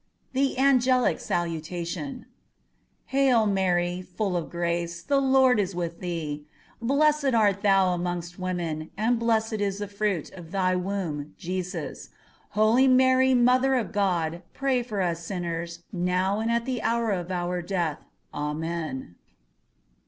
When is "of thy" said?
10.31-10.75